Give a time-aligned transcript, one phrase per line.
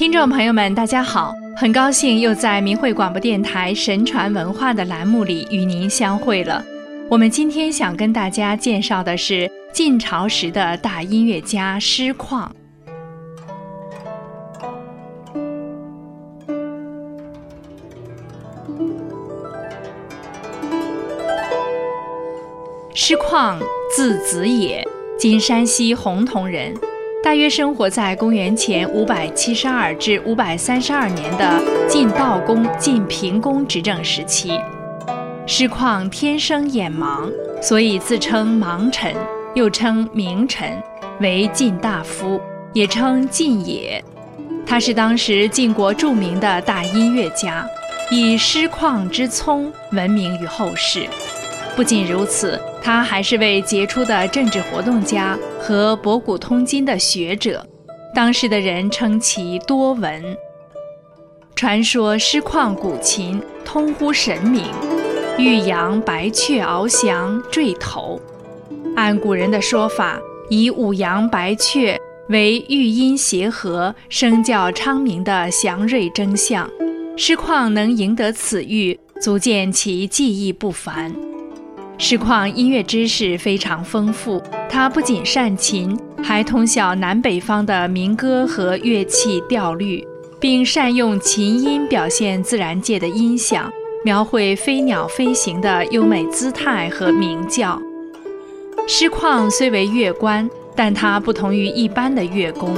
[0.00, 6.64] 听众朋友们，大家好，很高兴又在明慧广播电台神传文化的栏目里与您相会了。
[7.10, 12.48] 我们今天想跟大家介绍的是晋朝时的大音乐家师旷。
[22.94, 23.58] 师旷，
[23.94, 24.82] 字子野，
[25.18, 26.74] 今山西洪洞人。
[27.30, 34.60] 大约生活在公元前五百七十二至五百三十二年的晋悼公、晋平公执政时期。
[35.46, 37.30] 师旷天生眼盲，
[37.62, 39.14] 所以自称盲臣，
[39.54, 40.76] 又称明臣，
[41.20, 42.40] 为晋大夫，
[42.72, 44.04] 也称晋野。
[44.66, 47.64] 他是当时晋国著名的大音乐家，
[48.10, 51.06] 以师旷之聪闻名于后世。
[51.76, 57.66] 不仅如此，他还是位杰出的政治活动家和博古通今的学者。
[58.14, 60.22] 当时的人称其多闻。
[61.54, 64.64] 传说师旷古琴通乎神明，
[65.38, 68.20] 玉阳白雀翱翔坠头。
[68.96, 76.68] 按古人的说法，以五阳白雀为玉音协和、声教昌明的祥瑞征象。
[77.16, 81.14] 师旷能赢得此玉，足见其技艺不凡。
[82.02, 90.02] 师旷音乐知识非常丰富，他不仅善琴，还通晓南北方的民歌和乐器调律，
[90.40, 93.70] 并善用琴音表现自然界的音响，
[94.02, 97.78] 描绘飞鸟飞行的优美姿态和鸣叫。
[98.88, 102.74] 师旷虽为乐官，但他不同于一般的乐工，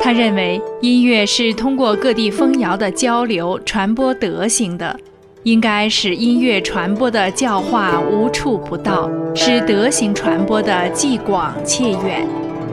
[0.00, 4.98] 他认为音乐是通过各地风谣的交流传播德行的。
[5.44, 12.24] 应该使音乐传播的教化无处不到，使德行传播的既广且远。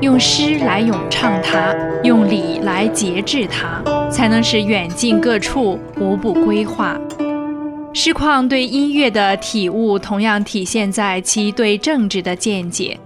[0.00, 6.96] 用诗来咏唱它，用礼来节制它，才能使远近各处无不归化。
[7.92, 12.96] 师旷对音乐的体悟，同样体现在其对政治的见解。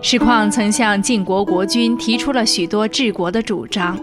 [0.00, 3.98] 师旷曾向晋国国君提出了许多治国的主张。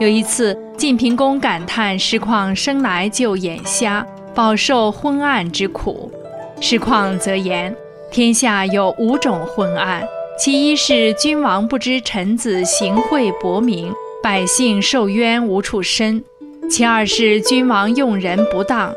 [0.00, 4.04] 有一次，晋平公感叹师旷生来就眼瞎。
[4.38, 6.12] 饱受昏暗之苦，
[6.60, 7.74] 实况则言：
[8.08, 10.06] 天下有五种昏暗，
[10.38, 16.22] 其一是君王不知臣子行贿薄民，百姓受冤无处伸；
[16.70, 18.92] 其二是君王用人不当；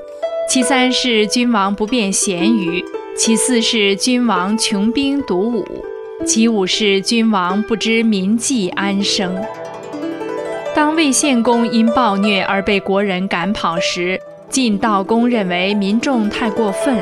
[0.48, 2.86] 其三是君王不辨贤愚；
[3.18, 5.66] 其四是君王穷兵黩武；
[6.24, 9.36] 其五是君王不知民计安生。
[10.76, 16.98] 当魏献公因暴虐而被国人赶跑时，晋悼公认为民众太过分，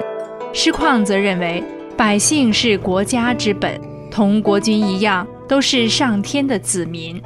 [0.54, 1.64] 师旷则认为
[1.98, 7.20] 百姓是国家之本，同国君一样，都是上天的子民。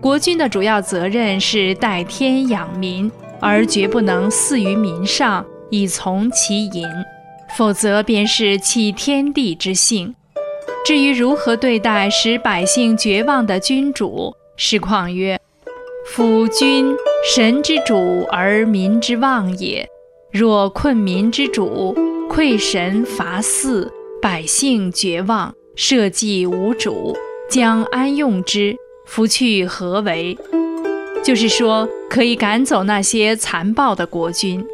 [0.00, 3.08] 国君的主要责任是代天养民，
[3.38, 6.84] 而绝不能肆于民上以从其淫，
[7.56, 10.12] 否则便是弃天地之性。
[10.84, 15.39] 至于如何对待使百姓绝望的君主，师旷曰。
[16.12, 16.92] 夫君
[17.24, 19.88] 神之主而民之望也。
[20.32, 21.94] 若困民之主，
[22.28, 23.88] 溃神伐祀，
[24.20, 27.16] 百姓绝望，社稷无主，
[27.48, 28.74] 将安用之？
[29.06, 30.36] 夫去何为？
[31.22, 34.66] 就是说，可以赶走那些残暴的国君。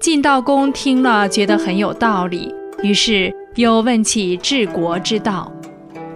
[0.00, 2.52] 晋悼公听了，觉得很有道理，
[2.82, 5.52] 于是又问起治国之道。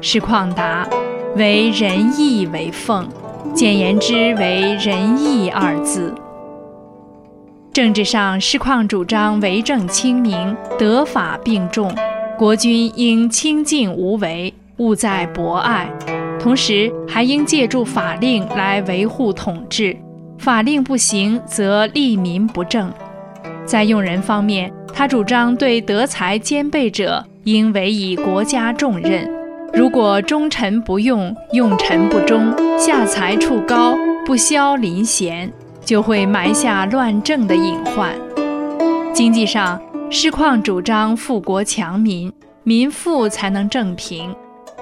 [0.01, 0.89] 师旷答：
[1.37, 3.09] 为仁义为奉。
[3.55, 6.15] 简言之，为仁义二字。
[7.73, 11.95] 政治上，师旷主张为政清明，德法并重，
[12.39, 15.91] 国君应清静无为，务在博爱。
[16.41, 19.97] 同时，还应借助法令来维护统治。
[20.39, 22.91] 法令不行，则利民不正。
[23.65, 29.42] 在用人方面，他主张对德才兼备者，应委以国家重任。
[29.75, 35.51] 如果忠臣不用，用臣不忠，下才处高，不消临贤，
[35.83, 38.15] 就会埋下乱政的隐患。
[39.15, 39.81] 经济上，
[40.11, 42.31] 师旷主张富国强民，
[42.63, 44.35] 民富才能正平，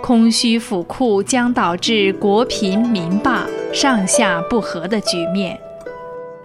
[0.03, 5.57] 空虚府库将导致国贫民霸、上下不和的局面。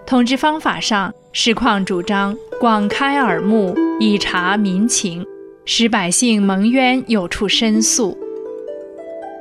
[0.06, 5.26] 统治方法上，师旷主张广开耳目，以察民情，
[5.64, 8.16] 使百姓蒙冤有处申诉。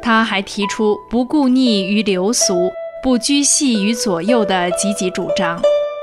[0.06, 2.72] 他还提出不顾逆于流俗、
[3.02, 5.60] 不拘系于左右的积极主张，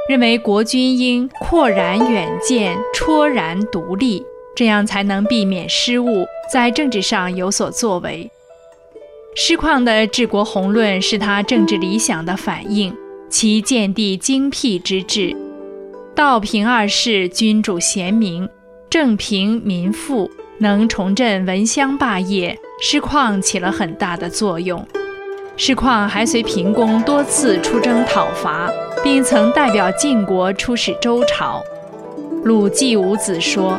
[0.09, 4.27] 认为国君应阔然远见、戳然独立，
[4.57, 8.29] 这样才能避免失误，在政治上有所作为。
[9.37, 12.93] 师旷的治国宏论是他政治理想的反映，
[13.31, 15.33] 其见地精辟之志。
[16.13, 18.49] 道平二世君主贤明，
[18.91, 20.29] 正平民富，
[20.63, 24.87] 能重振文乡霸业，师旷起了很大的作用。
[25.57, 28.71] 师旷还随平公多次出征讨伐，
[29.03, 31.61] 并曾代表晋国出使周朝。
[32.45, 33.77] 鲁季武子说：“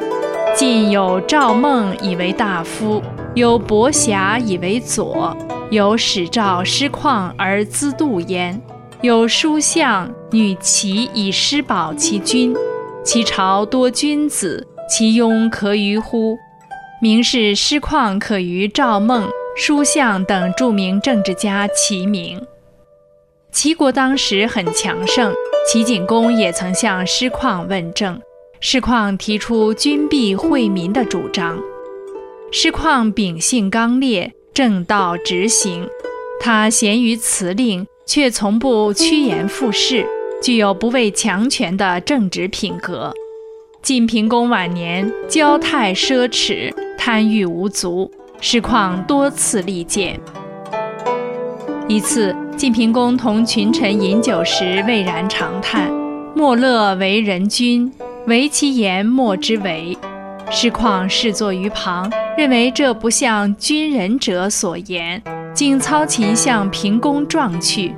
[0.53, 3.01] 晋有赵孟以为大夫，
[3.33, 5.35] 有伯瑕以为左，
[5.71, 8.61] 有使赵师旷而资度焉。
[9.01, 12.53] 有书相女齐以师保其君，
[13.05, 16.37] 其朝多君子，其庸可于乎？
[17.03, 19.27] 明是师旷可与赵孟、
[19.57, 22.41] 舒相等著名政治家齐名。
[23.51, 25.33] 齐国当时很强盛，
[25.67, 28.17] 齐景公也曾向师旷问政。”
[28.61, 31.59] 师旷提出君必惠民的主张。
[32.53, 35.85] 师旷秉性刚烈，正道直行。
[36.39, 40.07] 他贤于辞令，却从不趋炎附势，
[40.41, 43.13] 具有不畏强权的正直品格。
[43.83, 48.09] 晋平公晚年骄态奢侈，贪欲无足，
[48.39, 50.17] 师旷多次力荐。
[51.89, 55.91] 一次，晋平公同群臣饮酒时，蔚然长叹
[56.33, 57.91] ：“莫乐为人君。”
[58.27, 59.97] 唯其言莫之为，
[60.49, 65.21] 师旷侍坐于旁，认为这不像君人者所言，
[65.53, 67.93] 竟操琴向平公撞去。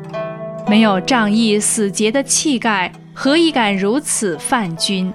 [0.67, 5.13] 没有仗义死节的气概，何以敢如此犯君？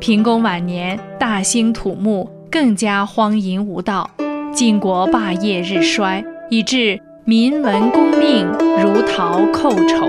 [0.00, 4.08] 平公晚年大兴土木，更加荒淫无道，
[4.50, 8.46] 晋国霸业日衰，以致民闻公命
[8.82, 10.06] 如逃寇仇。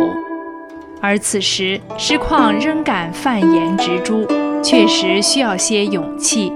[1.02, 4.26] 而此时，师旷仍敢犯言直诛，
[4.64, 6.54] 确实需要些勇气。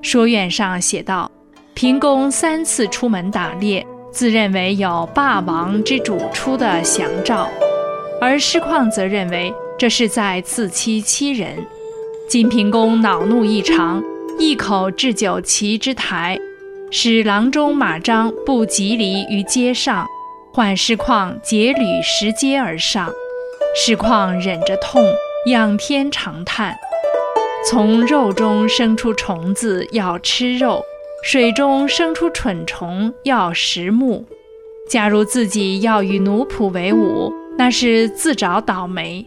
[0.00, 1.30] 说院上写道
[1.74, 7.46] ：“平公三次出门打猎，自认为有霸王之主出的祥兆，
[8.18, 11.58] 而师旷则认为这是在自欺欺人。
[12.26, 14.02] 晋平公恼怒异常，
[14.38, 16.38] 一口置酒齐之台，
[16.90, 20.06] 使郎中马张不及离于阶上，
[20.52, 23.12] 唤师旷结履拾阶而上。”
[23.76, 25.04] 师旷忍着痛，
[25.46, 26.74] 仰天长叹
[27.68, 30.82] ：“从肉中生出虫子要吃肉，
[31.22, 34.24] 水中生出蠢虫要食木。
[34.88, 39.26] 假如自己要与奴仆为伍，那是自找倒霉。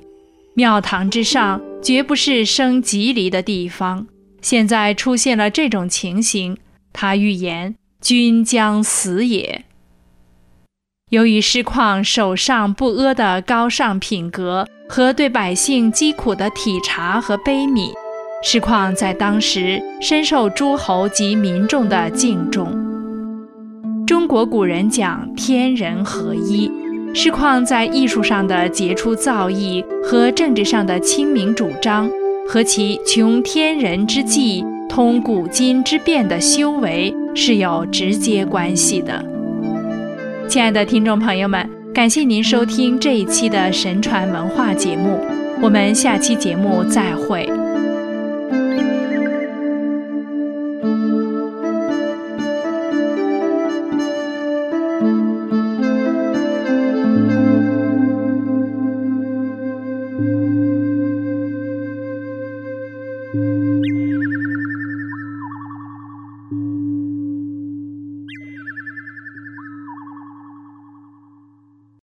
[0.57, 4.07] 庙堂之上绝不是生吉离的地方。
[4.41, 6.57] 现在出现了这种情形，
[6.91, 9.65] 他预言君将死也。”
[11.11, 17.91] 由于师旷手上不阿的高尚品格和对百姓疾苦的体察和悲悯，
[18.43, 22.73] 师旷在当时深受诸侯及民众的敬重。
[24.07, 26.71] 中国古人讲天人合一，
[27.13, 32.09] 师旷在艺术上的杰出造诣和政治上的清明主张，
[32.47, 39.23] 和其穷天人之际通古今之变的修为是有直接关系的。
[40.47, 45.19] 亲爱的听众朋友们，感谢您收听这一期的神传文化节目，
[45.61, 47.49] 我们下期节目再会。